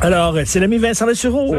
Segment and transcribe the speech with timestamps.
[0.00, 1.56] Alors, c'est l'ami Vincent Lessureau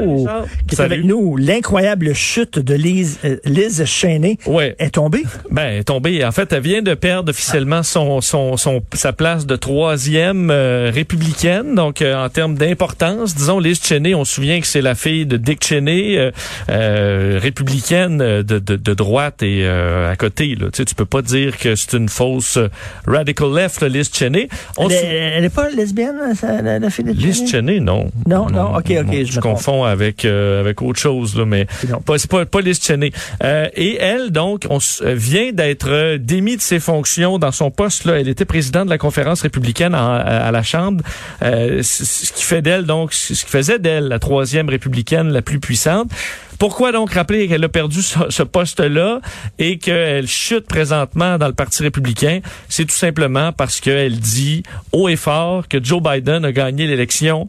[0.67, 1.35] qui est avec nous.
[1.35, 4.75] L'incroyable chute de Lise, euh, Liz Cheney Ouais.
[4.79, 5.23] est tombée?
[5.51, 6.23] Ben, elle est tombée.
[6.23, 10.89] En fait, elle vient de perdre officiellement son, son, son sa place de troisième euh,
[10.93, 11.75] républicaine.
[11.75, 15.25] Donc, euh, en termes d'importance, disons, Liz Cheney, on se souvient que c'est la fille
[15.25, 16.31] de Dick Cheney,
[16.69, 20.55] euh, républicaine de, de, de droite et euh, à côté.
[20.55, 20.67] Là.
[20.71, 22.57] Tu sais, tu peux pas dire que c'est une fausse
[23.05, 24.47] radical left, là, Liz Cheney.
[24.77, 27.47] On Elle, se- est- elle est pas lesbienne, ça, la, la fille de Liz Cheney?
[27.51, 28.09] Cheney, non.
[28.29, 31.99] Non, non, ok, ok, je confonds avec euh, avec autre chose là, mais Non.
[32.01, 33.11] pas pas pas Liz Cheney.
[33.43, 37.71] Euh, et elle donc on euh, vient d'être euh, démise de ses fonctions dans son
[37.71, 38.19] poste là.
[38.19, 41.03] Elle était présidente de la conférence républicaine en- à, à la Chambre,
[41.41, 45.59] euh, ce qui fait d'elle donc ce qui faisait d'elle la troisième républicaine la plus
[45.59, 46.09] puissante.
[46.59, 49.21] Pourquoi donc rappeler qu'elle a perdu ce, ce poste-là
[49.57, 52.41] et qu'elle chute présentement dans le Parti républicain?
[52.67, 57.47] C'est tout simplement parce qu'elle dit haut et fort que Joe Biden a gagné l'élection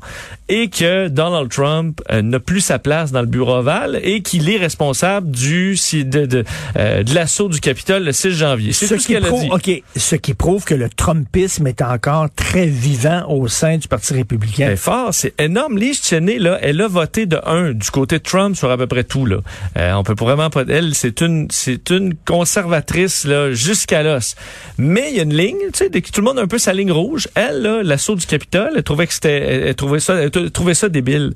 [0.49, 4.49] et que Donald Trump euh, n'a plus sa place dans le bureau ovale et qu'il
[4.49, 6.45] est responsable du si- de, de,
[6.77, 8.73] euh, de l'assaut du Capitole le 6 janvier.
[8.73, 9.49] C'est Ce tout ce qui, qu'elle a dit.
[9.51, 14.15] ok, ce qui prouve que le Trumpisme est encore très vivant au sein du Parti
[14.15, 14.67] républicain.
[14.71, 15.79] C'est fort, c'est énorme.
[15.81, 19.00] Cheney, là, elle a voté de un du côté de Trump sur à peu près
[19.05, 19.27] tout.
[19.27, 19.39] Là,
[19.77, 20.65] Euh, on peut vraiment pas.
[20.69, 24.35] Elle, c'est une, c'est une conservatrice là jusqu'à l'os.
[24.79, 26.47] Mais il y a une ligne, tu sais, dès que tout le monde a un
[26.49, 27.29] peu sa ligne rouge.
[27.35, 30.75] Elle, là, l'assaut du Capitole, elle trouvait que c'était, elle, elle trouvait ça, elle trouvait
[30.75, 31.33] ça débile.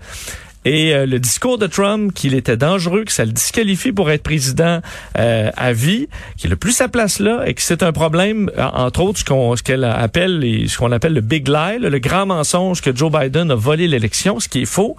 [0.64, 4.22] Et euh, le discours de Trump, qu'il était dangereux, que ça le disqualifie pour être
[4.22, 4.80] président
[5.18, 8.84] euh, à vie, qu'il a plus sa place là et que c'est un problème, en-
[8.86, 11.98] entre autres, ce qu'on ce qu'elle appelle les- ce qu'on appelle le big lie, le
[11.98, 14.96] grand mensonge que Joe Biden a volé l'élection, ce qui est faux.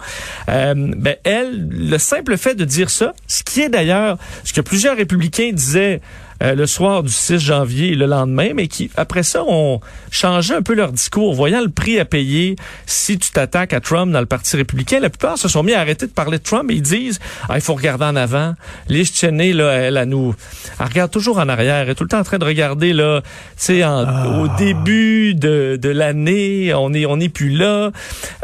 [0.48, 4.60] Euh, ben elle, le simple fait de dire ça, ce qui est d'ailleurs ce que
[4.60, 6.00] plusieurs républicains disaient
[6.42, 10.54] euh, le soir du 6 janvier et le lendemain, mais qui, après ça, ont changé
[10.54, 14.20] un peu leur discours, voyant le prix à payer si tu t'attaques à Trump dans
[14.20, 15.00] le Parti républicain.
[15.00, 17.56] La plupart se sont mis à arrêter de parler de Trump et ils disent, ah,
[17.56, 18.54] il faut regarder en avant.
[18.88, 20.34] Liz Cheney, là, elle, elle nous,
[20.78, 21.76] elle regarde toujours en arrière.
[21.76, 25.78] Elle est tout le temps en train de regarder, là, tu sais, au début de,
[25.80, 27.90] de l'année, on est, on est plus là.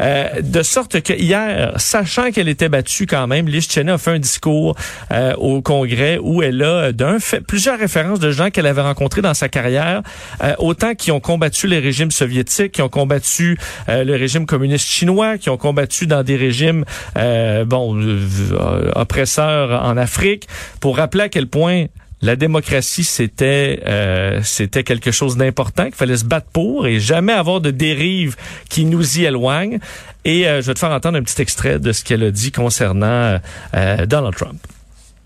[0.01, 4.11] Euh, de sorte que hier, sachant qu'elle était battue quand même, Liz Cheney a fait
[4.11, 4.75] un discours
[5.11, 9.21] euh, au Congrès où elle a d'un fait plusieurs références de gens qu'elle avait rencontrés
[9.21, 10.01] dans sa carrière,
[10.43, 13.57] euh, autant qui ont combattu les régimes soviétiques, qui ont combattu
[13.89, 16.85] euh, le régime communiste chinois, qui ont combattu dans des régimes
[17.17, 20.47] euh, bon euh, oppresseurs en Afrique,
[20.79, 21.85] pour rappeler à quel point
[22.23, 27.33] la démocratie, c'était euh, c'était quelque chose d'important qu'il fallait se battre pour et jamais
[27.33, 28.37] avoir de dérive
[28.69, 29.79] qui nous y éloigne.
[30.23, 32.53] Et euh, je vais te faire entendre un petit extrait de ce qu'elle a dit
[32.53, 33.39] concernant
[33.75, 34.57] euh, Donald Trump.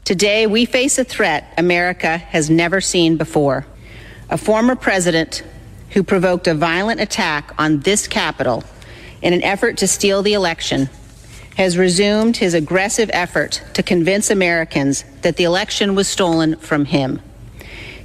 [0.07, 3.65] Today, we face a threat America has never seen before.
[4.29, 5.43] A former president
[5.89, 8.63] who provoked a violent attack on this Capitol
[9.21, 10.89] in an effort to steal the election
[11.57, 17.19] has resumed his aggressive effort to convince Americans that the election was stolen from him.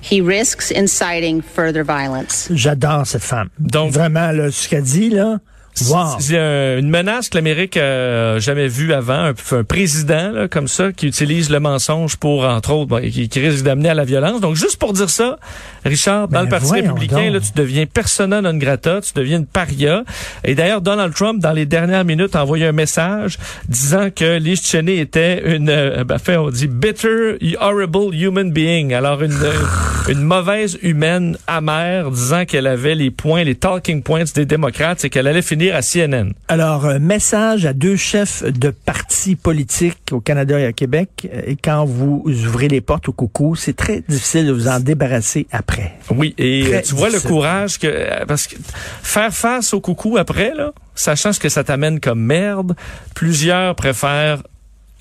[0.00, 2.48] He risks inciting further violence.
[2.48, 3.52] J'adore cette femme.
[3.60, 5.38] Donc- Vraiment, là, ce qu'elle dit, là,
[5.88, 6.16] wow.
[6.18, 9.30] C'est euh, une menace que l'Amérique a jamais vue avant.
[9.30, 13.28] Un, un président là, comme ça qui utilise le mensonge pour, entre autres, bon, qui,
[13.28, 14.40] qui risque d'amener à la violence.
[14.40, 15.38] Donc, juste pour dire ça,
[15.84, 19.46] Richard, dans Ben, le Parti républicain, là, tu deviens persona non grata, tu deviens une
[19.46, 20.04] paria.
[20.44, 24.62] Et d'ailleurs, Donald Trump, dans les dernières minutes, a envoyé un message disant que Liz
[24.62, 28.92] Cheney était une, euh, ben, fait, on dit, bitter, horrible human being.
[28.92, 29.52] Alors, une, euh,
[30.08, 35.10] une mauvaise humaine amère, disant qu'elle avait les points, les talking points des démocrates et
[35.10, 36.32] qu'elle allait finir à CNN.
[36.48, 41.28] Alors, un message à deux chefs de partis politiques au Canada et à Québec.
[41.46, 45.46] Et quand vous ouvrez les portes au coucou, c'est très difficile de vous en débarrasser
[45.52, 45.94] après.
[46.10, 48.56] Oui, et Très euh, tu vois le courage que euh, parce que
[49.02, 52.74] faire face au coucou après là, sachant ce que ça t'amène comme merde,
[53.14, 54.42] plusieurs préfèrent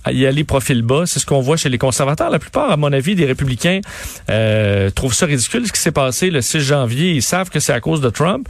[0.10, 1.04] y aller profil bas.
[1.06, 2.30] C'est ce qu'on voit chez les conservateurs.
[2.30, 3.82] La plupart, à mon avis, des républicains
[4.30, 7.12] euh, trouvent ça ridicule ce qui s'est passé le 6 janvier.
[7.12, 8.47] Ils savent que c'est à cause de Trump.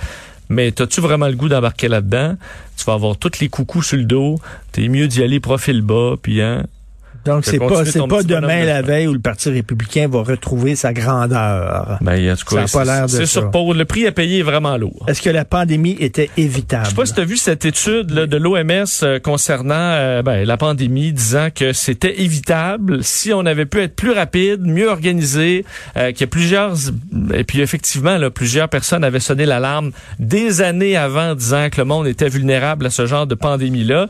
[0.51, 2.35] Mais as-tu vraiment le goût d'embarquer là-dedans?
[2.75, 4.37] Tu vas avoir tous les coucous sur le dos.
[4.73, 6.65] T'es mieux d'y aller profil bas, puis hein.
[7.25, 10.75] Donc, c'est pas, c'est pas demain de la veille où le Parti républicain va retrouver
[10.75, 11.99] sa grandeur.
[12.01, 13.49] Ben, en tout cas, Ça a pas l'air de c'est ça.
[13.51, 13.73] sur.
[13.73, 15.05] Le prix à payer est vraiment lourd.
[15.07, 16.85] Est-ce que la pandémie était évitable?
[16.85, 20.21] Je sais pas si tu as vu cette étude là, de l'OMS euh, concernant euh,
[20.23, 24.89] ben, la pandémie, disant que c'était évitable si on avait pu être plus rapide, mieux
[24.89, 25.65] organisé,
[25.97, 26.73] euh, qu'il y a plusieurs
[27.33, 31.85] et puis effectivement là, plusieurs personnes avaient sonné l'alarme des années avant, disant que le
[31.85, 34.07] monde était vulnérable à ce genre de pandémie là.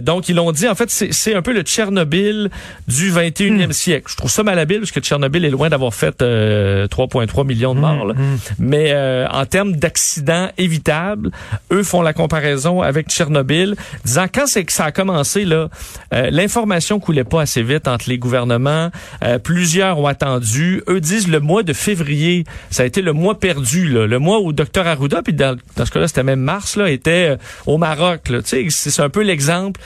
[0.00, 0.68] donc ils l'ont dit.
[0.68, 2.50] En fait, c'est un peu le Tchernobyl Tchernobyl
[2.88, 3.72] du 21e Hmm.
[3.72, 4.06] siècle.
[4.10, 7.78] Je trouve ça malhabile parce que Tchernobyl est loin d'avoir fait euh, 3,3 millions de
[7.78, 8.06] Hmm, morts.
[8.06, 8.14] là.
[8.58, 11.30] Mais euh, en termes d'accidents évitables,
[11.72, 13.74] eux font la comparaison avec Tchernobyl,
[14.04, 15.68] disant quand c'est que ça a commencé là,
[16.14, 18.90] euh, l'information coulait pas assez vite entre les gouvernements.
[19.24, 20.82] Euh, plusieurs ont attendu.
[20.88, 24.40] Eux disent le mois de février, ça a été le mois perdu, là, le mois
[24.40, 27.36] où Dr Arruda, puis dans, dans ce cas-là c'était même mars, là, était euh,
[27.66, 28.20] au Maroc.
[28.24, 29.80] Tu sais, c'est un peu l'exemple.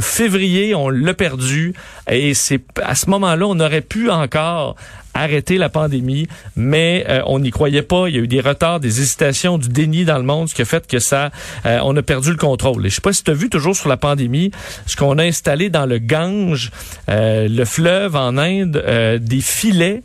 [0.00, 1.74] Février, on l'a perdu
[2.10, 4.76] et c'est à ce moment-là, on aurait pu encore
[5.14, 8.08] arrêter la pandémie, mais euh, on n'y croyait pas.
[8.08, 10.62] Il y a eu des retards, des hésitations, du déni dans le monde, ce qui
[10.62, 11.30] a fait que ça,
[11.66, 12.86] euh, on a perdu le contrôle.
[12.86, 14.50] Et je sais pas si tu as vu toujours sur la pandémie
[14.86, 16.70] ce qu'on a installé dans le Gange,
[17.10, 18.82] euh, le fleuve en Inde,
[19.20, 20.02] des filets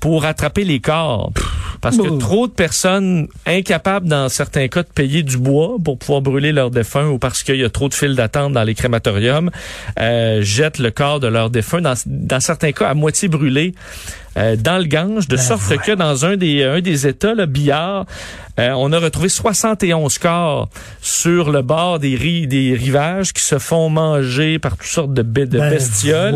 [0.00, 1.30] pour attraper les corps.
[1.80, 2.18] Parce que Bon.
[2.18, 6.70] trop de personnes incapables, dans certains cas, de payer du bois pour pouvoir brûler leurs
[6.70, 9.50] défunts ou parce qu'il y a trop de files d'attente dans les crématoriums,
[9.98, 13.74] euh, jettent le corps de leurs défunts, dans, dans certains cas à moitié brûlé,
[14.36, 15.78] euh, dans le Gange, de sorte ouais.
[15.78, 18.06] que dans un des, un des États, le Billard,
[18.58, 20.68] euh, on a retrouvé 71 corps
[21.00, 25.22] sur le bord des, ri- des rivages qui se font manger par toutes sortes de,
[25.22, 26.34] de Ben, bestioles.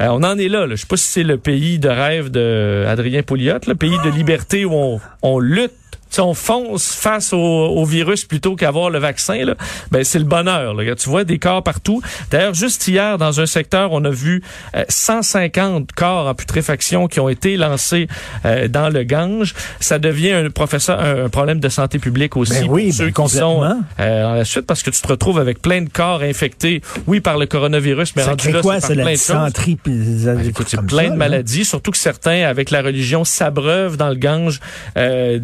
[0.00, 0.74] Euh, on en est là, là.
[0.76, 4.10] Je sais pas si c'est le pays de rêve de Adrien Pouliot, le pays de
[4.10, 5.72] liberté où on, on lutte.
[6.08, 9.54] Si on fonce face au, au virus plutôt qu'avoir le vaccin, là,
[9.90, 10.72] ben c'est le bonheur.
[10.74, 10.94] Là.
[10.94, 12.00] Tu vois des corps partout.
[12.30, 14.42] D'ailleurs, juste hier, dans un secteur, on a vu
[14.74, 18.06] euh, 150 corps en putréfaction qui ont été lancés
[18.44, 19.54] euh, dans le Gange.
[19.80, 23.12] Ça devient un professeur un, un problème de santé publique aussi Ben oui, ceux ben
[23.12, 23.80] qui sont complètement.
[24.00, 27.36] euh, la suite parce que tu te retrouves avec plein de corps infectés, oui par
[27.38, 30.46] le coronavirus, mais ça rendu là, c'est par la plein de choses.
[30.48, 31.16] Écoute, plein ça, de là.
[31.16, 34.60] maladies, surtout que certains, avec la religion, s'abreuvent dans le Gange
[34.96, 35.38] euh,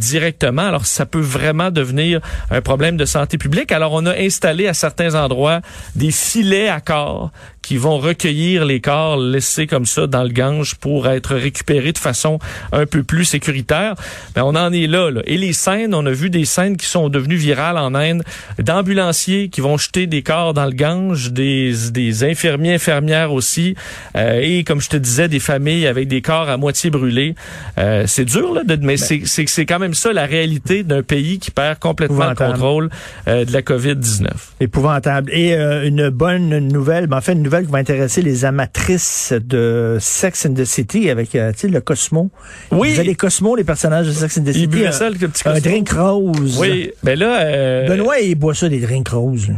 [0.60, 2.20] Alors, ça peut vraiment devenir
[2.50, 3.72] un problème de santé publique.
[3.72, 5.60] Alors, on a installé à certains endroits
[5.96, 7.30] des filets à corps
[7.62, 11.98] qui vont recueillir les corps laissés comme ça dans le Gange pour être récupérés de
[11.98, 12.38] façon
[12.72, 13.94] un peu plus sécuritaire.
[14.34, 15.22] Mais on en est là, là.
[15.26, 18.24] Et les scènes, on a vu des scènes qui sont devenues virales en Inde,
[18.58, 23.76] d'ambulanciers qui vont jeter des corps dans le Gange, des, des infirmiers, infirmières aussi,
[24.16, 27.36] euh, et comme je te disais, des familles avec des corps à moitié brûlés.
[27.78, 31.02] Euh, c'est dur, là, de, mais c'est c'est c'est quand même ça la réalité d'un
[31.02, 32.90] pays qui perd complètement le contrôle
[33.28, 34.26] euh, de la COVID-19.
[34.60, 35.30] Épouvantable.
[35.32, 39.32] Et euh, une bonne nouvelle, ben, en fait, une nouvelle qui va intéresser les amatrices
[39.32, 42.30] de Sex and the City avec, euh, tu sais, le Cosmo.
[42.70, 42.92] Oui.
[42.92, 44.66] Vous avez les Cosmos, les personnages de Sex and the Ils City.
[44.66, 45.68] buvaient un- ça, le petit Un Cosmo.
[45.70, 46.58] drink rose.
[46.58, 49.48] Oui, ben là, euh, Benoît, il boit ça, des drinks roses.
[49.48, 49.54] là.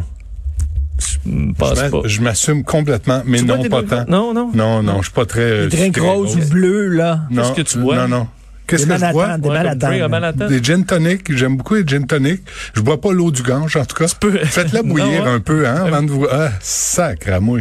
[2.05, 4.05] je m'assume complètement, mais Tu non pas tant.
[4.09, 4.51] Non, non.
[4.55, 5.41] Non, non, je suis pas très.
[5.41, 6.47] euh, Des drinks roses rose.
[6.47, 7.23] ou bleus, là.
[7.31, 7.97] Non, Qu'est-ce que tu bois?
[7.97, 8.29] Non, non.
[8.67, 9.37] Qu'est-ce Des que je bois?
[9.39, 9.91] Des Manhattan.
[10.05, 10.49] à Manhattan.
[10.49, 11.37] Des gin tonic.
[11.37, 12.41] J'aime beaucoup les gin tonic.
[12.75, 14.07] Je bois pas l'eau du Gange, en tout cas.
[14.19, 16.27] peux- Faites-la Non, bouillir un peu, hein, avant de vous...
[16.31, 17.59] Ah, sacre à moi.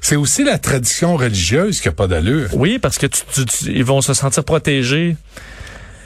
[0.00, 2.48] C'est aussi la tradition religieuse qui a pas d'allure.
[2.52, 5.16] Oui, parce que tu, tu- tu- ils vont se sentir protégés.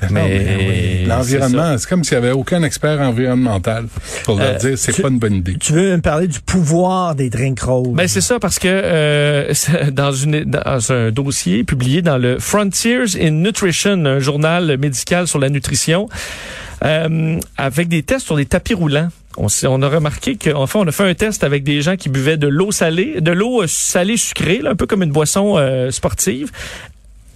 [0.03, 1.06] Non, Mais oui.
[1.06, 3.87] L'environnement, c'est comme s'il y avait aucun expert environnemental
[4.25, 5.56] pour leur Euh, dire c'est pas une bonne idée.
[5.59, 7.95] Tu veux me parler du pouvoir des drinks roses?
[7.95, 9.53] Ben c'est ça parce que euh,
[9.93, 15.39] dans une dans un dossier publié dans le Frontiers in Nutrition, un journal médical sur
[15.39, 16.09] la nutrition,
[16.85, 19.09] euh, avec des tests sur des tapis roulants.
[19.37, 22.49] On, a remarqué qu'enfin, on a fait un test avec des gens qui buvaient de
[22.49, 26.50] l'eau salée, de l'eau salée sucrée, là, un peu comme une boisson euh, sportive.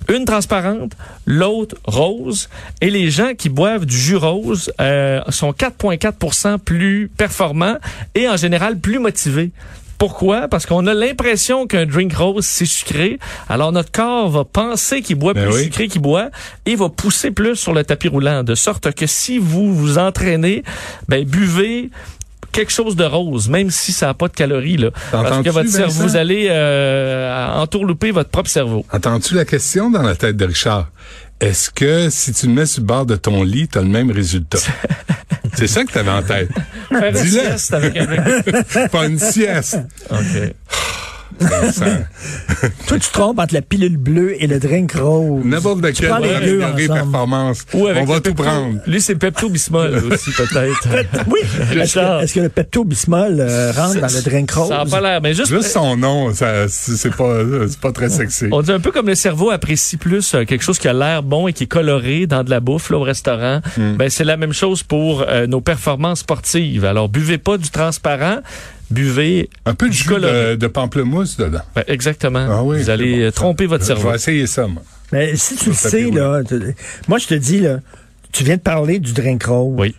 [0.08, 0.92] Une transparente,
[1.26, 2.48] l'autre rose.
[2.80, 7.76] Et les gens qui boivent du jus rose euh, sont 4,4% plus performants
[8.14, 9.50] et en général plus motivés.
[9.98, 10.48] Pourquoi?
[10.48, 13.20] Parce qu'on a l'impression qu'un drink rose, c'est sucré.
[13.48, 15.64] Alors, notre corps va penser qu'il boit Ben plus oui.
[15.64, 16.30] sucré qu'il boit
[16.66, 18.42] et va pousser plus sur le tapis roulant.
[18.42, 20.64] De sorte que si vous vous entraînez,
[21.06, 21.90] ben, buvez
[22.52, 24.76] quelque chose de rose, même si ça n'a pas de calories.
[24.76, 24.90] Là.
[25.10, 28.84] Parce que votre cerveau, vous allez euh, entourlouper votre propre cerveau.
[28.92, 30.90] Entends-tu la question dans la tête de Richard?
[31.40, 33.88] Est-ce que si tu le mets sur le bord de ton lit, tu as le
[33.88, 34.58] même résultat?
[35.54, 36.50] c'est ça que tu avais en tête.
[36.88, 38.88] Faire une sieste avec un.
[38.92, 39.78] Pas une sieste.
[42.86, 45.42] Toi, tu te trompes entre la pilule bleue et le drink rose.
[45.44, 46.86] N'importe Tu lequel les deux ensemble.
[46.86, 47.64] performance.
[47.74, 48.78] Ou avec On va le tout Pepto- prendre.
[48.86, 50.88] Lui, c'est Pepto-Bismol aussi, peut-être.
[51.28, 51.40] Oui.
[51.80, 54.68] Est-ce que, est-ce que le Pepto-Bismol euh, rentre dans le drink rose?
[54.68, 55.20] Ça n'a pas l'air.
[55.22, 58.46] Mais juste, Juste son nom, ça, c'est pas, c'est pas très sexy.
[58.52, 61.22] on dit un peu comme le cerveau apprécie plus euh, quelque chose qui a l'air
[61.22, 63.60] bon et qui est coloré dans de la bouffe là, au restaurant.
[63.76, 63.94] Hmm.
[63.96, 66.84] Ben, c'est la même chose pour euh, nos performances sportives.
[66.84, 68.38] Alors, buvez pas du transparent,
[68.92, 71.60] buvez Un peu de jus de, de pamplemousse dedans.
[71.74, 72.46] Ben, exactement.
[72.48, 73.32] Ah oui, Vous allez bon, ça.
[73.32, 74.10] tromper votre Je cerveau.
[74.10, 74.82] vais essayer ça, moi.
[75.12, 76.40] Mais si tu le sais, là,
[77.08, 77.80] moi, je te dis, là,
[78.32, 79.74] tu viens de parler du drink rose.
[79.78, 79.94] Oui.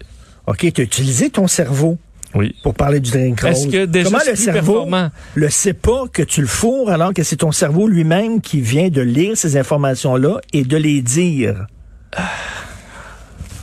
[0.48, 1.98] OK, tu as utilisé ton cerveau.
[2.36, 2.56] Oui.
[2.64, 3.52] pour parler du drink rose.
[3.52, 5.12] Est-ce que déjà Comment le plus cerveau performant?
[5.36, 8.90] le sait pas que tu le fourres alors que c'est ton cerveau lui-même qui vient
[8.90, 11.68] de lire ces informations-là et de les dire?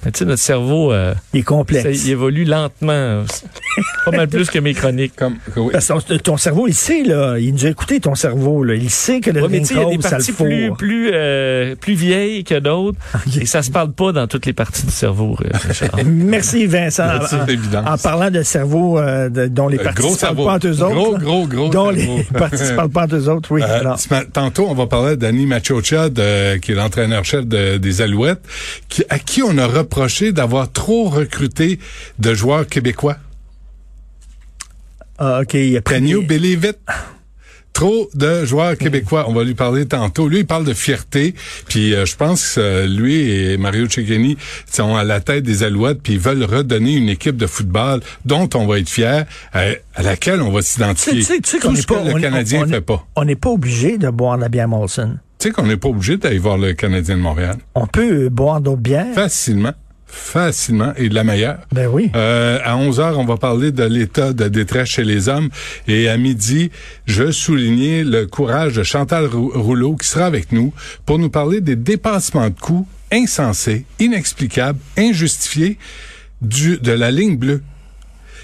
[0.05, 2.05] Mais Tu sais, notre cerveau, euh, Il est ça, complexe.
[2.05, 3.23] il évolue lentement.
[4.05, 5.15] Pas mal plus que mes chroniques.
[5.17, 5.71] Comme, oui.
[5.73, 7.37] Parce que ton, cerveau, il sait, là.
[7.39, 8.75] Il nous a écouté, ton cerveau, là.
[8.75, 11.75] Il sait que le Ouais, mais il y a des ça parties plus, plus, euh,
[11.77, 12.99] plus vieilles que d'autres.
[13.27, 13.37] Ok.
[13.43, 15.91] Et ça se parle pas dans toutes les parties du cerveau, euh, Richard.
[16.07, 17.05] Merci, Vincent.
[17.29, 17.85] C'est En- évident.
[17.87, 20.83] En, parlant de cerveau euh, de- dont les Euh, parties ne parlent pas entre eux
[20.83, 20.95] autres.
[20.95, 22.17] Gros, gros, gros Dont cerveau.
[22.17, 23.63] les parties ne parlent pas entre eux autres, oui.
[23.63, 23.99] Euh, Alors,
[24.33, 28.41] tantôt, on va parler d'Annie Machocha, de- qui est l'entraîneur-chef de- des Alouettes,
[28.89, 31.81] qui, à qui on a reproché d'avoir trop recruté
[32.21, 33.17] de joueurs québécois.
[35.19, 35.99] ah, OK, il a pris...
[35.99, 36.79] Can you believe it?
[37.73, 39.27] Trop de joueurs québécois.
[39.29, 40.29] On va lui parler tantôt.
[40.29, 41.35] Lui, il parle de fierté.
[41.69, 44.37] Puis euh, je pense que euh, lui et Mario Cecchini
[44.71, 46.03] sont à la tête des Alouettes.
[46.03, 50.03] Puis ils veulent redonner une équipe de football dont on va être fier, euh, à
[50.03, 51.23] laquelle on va s'identifier.
[51.25, 52.03] tu sais, qu'on n'est pas...
[52.05, 53.07] on- Canadien on- fait pas.
[53.17, 55.19] On n'est pas obligé de boire la bière Molson.
[55.41, 57.57] Tu sais qu'on n'est pas obligé d'aller voir le Canadien de Montréal.
[57.75, 59.15] On peut boire d'autres bières.
[59.15, 59.73] Facilement.
[60.07, 60.93] Facilement.
[60.97, 61.61] Et de la meilleure.
[61.73, 62.11] Ben oui.
[62.15, 65.49] Euh, à 11 heures, on va parler de l'état de détresse chez les hommes.
[65.89, 66.71] Et à midi,
[67.07, 70.75] je soulignais le courage de Chantal Rou- Rouleau qui sera avec nous
[71.07, 75.79] pour nous parler des dépassements de coûts insensés, inexplicables, injustifiés
[76.43, 77.63] du, de la ligne bleue.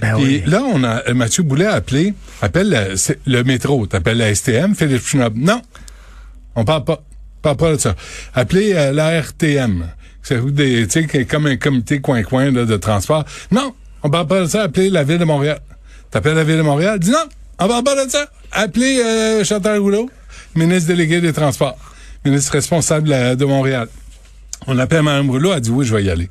[0.00, 0.42] Ben oui.
[0.46, 2.88] là, on a euh, Mathieu Boulet a appelé, appelle la-
[3.26, 5.34] le métro, t'appelles la STM, Philippe Schnob.
[5.36, 5.60] Non,
[6.56, 7.02] on parle pas,
[7.42, 7.94] parle pas de ça.
[8.34, 9.86] Appelez euh, la RTM.
[10.22, 10.88] C'est des,
[11.30, 13.24] comme un comité coin-coin de transport.
[13.52, 13.72] Non,
[14.02, 14.62] on parle pas de ça.
[14.62, 15.60] Appelez la ville de Montréal.
[16.10, 17.24] T'appelles la ville de Montréal, dis non,
[17.58, 18.26] on parle pas de ça.
[18.52, 20.08] Appelez euh, Chantal Rouleau,
[20.54, 21.76] ministre délégué des Transports,
[22.24, 23.88] ministre responsable euh, de Montréal.
[24.66, 26.30] On appelle Mme Rouleau, elle dit oui, je vais y aller.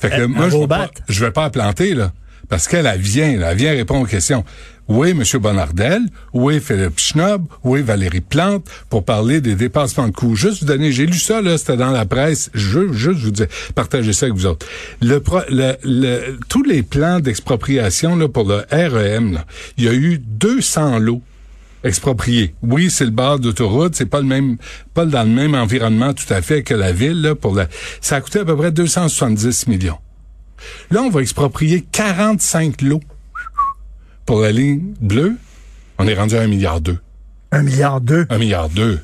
[0.00, 2.12] Fait que moi, je va vais pas, je vais pas la planter, là.
[2.48, 4.44] Parce qu'elle, elle vient, elle vient répondre aux questions.
[4.88, 5.22] Est M.
[5.40, 6.02] Bonardel?
[6.34, 7.46] Est Philippe Schnob?
[7.64, 8.66] Est Valérie Plante?
[8.90, 10.36] Pour parler des dépassements de coûts.
[10.36, 12.50] Juste vous donner, j'ai lu ça, là, c'était dans la presse.
[12.52, 14.66] Je, juste vous dire, partagez ça avec vous autres.
[16.48, 19.40] Tous les plans d'expropriation, là, pour le REM,
[19.78, 21.22] il y a eu 200 lots
[21.84, 22.54] expropriés.
[22.62, 24.56] Oui, c'est le bord d'autoroute, c'est pas le même,
[24.94, 27.66] pas dans le même environnement tout à fait que la ville, là, pour la,
[28.00, 29.98] ça a coûté à peu près 270 millions.
[30.90, 33.00] Là, on va exproprier 45 lots
[34.26, 35.36] pour la ligne bleue.
[35.98, 36.98] On est rendu à un milliard deux.
[37.50, 38.26] Un milliard deux?
[38.30, 39.00] Un milliard deux.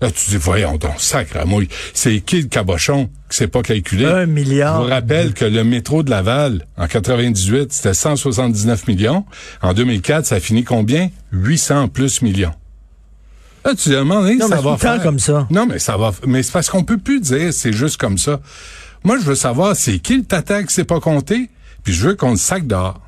[0.00, 1.68] Là, tu dis, voyons donc, sacre à mouille.
[1.94, 4.04] C'est qui le cabochon qui s'est pas calculé?
[4.04, 4.82] Un Je milliard.
[4.82, 9.24] vous rappelle que le métro de Laval, en 98, c'était 179 millions.
[9.62, 11.08] En 2004, ça a fini combien?
[11.30, 12.52] 800 plus millions.
[13.64, 15.00] Là, tu te demandes, Non, ça mais va faire?
[15.04, 15.46] comme ça.
[15.50, 16.10] Non, mais ça va.
[16.26, 18.40] Mais c'est parce qu'on peut plus dire c'est juste comme ça.
[19.04, 21.50] Moi, je veux savoir c'est qui le tata qui s'est pas compté,
[21.82, 23.00] puis je veux qu'on le sac dehors.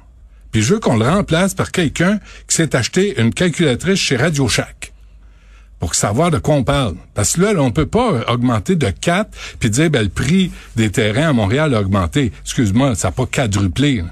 [0.51, 4.49] Puis je veux qu'on le remplace par quelqu'un qui s'est acheté une calculatrice chez Radio
[4.49, 4.93] Shack
[5.81, 6.95] pour savoir de quoi on parle.
[7.13, 10.51] Parce que là, on peut pas euh, augmenter de 4 puis dire ben, le prix
[10.77, 12.33] des terrains à Montréal a augmenté.
[12.43, 14.03] Excuse-moi, ça n'a pas quadruplé.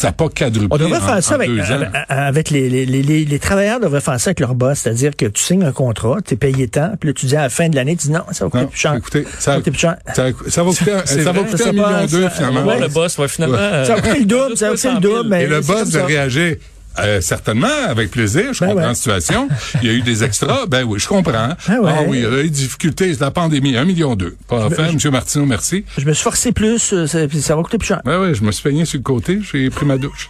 [0.00, 1.74] Ça n'a pas quadruplé On devrait en- faire ça en avec, deux ans.
[1.74, 5.16] avec, avec les, les, les, les- les travailleurs devraient faire ça avec leur boss, c'est-à-dire
[5.16, 7.48] que tu signes un contrat, tu es payé tant, puis là tu dis à la
[7.48, 8.94] fin de l'année, tu dis non, ça va coûter Non, plus cher.
[8.94, 9.96] écoutez, ça ça, va coûter plus cher.
[10.06, 12.64] ça, ça va coûter, ça va coûter ça un million deux, ça- finalement.
[12.64, 12.80] Va Ouais.
[12.80, 13.56] le boss, ouais, finalement.
[13.56, 13.60] Ouais.
[13.62, 15.16] euh, Ça va coûter le double, ça va coûter le 200 000.
[15.16, 16.04] double, mais Et le boss ça.
[16.06, 16.56] réagir.
[16.98, 18.52] Euh, certainement, avec plaisir.
[18.52, 18.88] Je Ben comprends ouais.
[18.88, 19.48] la situation.
[19.82, 20.66] Il y a eu des extras.
[20.68, 21.54] Ben oui, je comprends.
[21.68, 21.92] Ben ouais.
[21.94, 23.14] Ah oui, il y a eu des difficultés.
[23.14, 23.76] C'est la pandémie.
[23.76, 24.36] Un million deux.
[24.48, 24.98] Pas fait, M.
[25.10, 25.84] Martineau, merci.
[25.96, 28.02] Je me suis forcé plus, euh, ça, va coûter plus cher.
[28.04, 29.38] Ben oui, je me suis peigné sur le côté.
[29.50, 30.28] J'ai pris ma douche.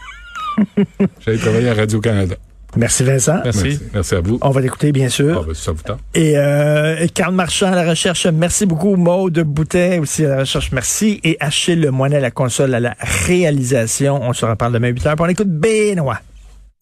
[1.24, 2.36] J'allais travailler à Radio-Canada.
[2.76, 3.40] Merci Vincent.
[3.44, 3.80] Merci.
[3.94, 4.38] Merci à vous.
[4.42, 5.40] On va l'écouter, bien sûr.
[5.42, 6.00] Ah, ben, ça vous tente.
[6.14, 8.96] Et euh, Carl Marchand à la recherche, merci beaucoup.
[8.96, 11.20] Maude Boutet aussi à la recherche, merci.
[11.24, 12.94] Et Achille Le Moinet à la console à la
[13.26, 14.20] réalisation.
[14.22, 15.16] On se reparle demain 8 heures.
[15.16, 16.20] Puis On écoute Benoît.